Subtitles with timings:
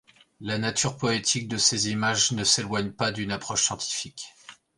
[0.39, 4.33] La nature poétique de ces images ne s’éloigne pas d’une approche scientifique.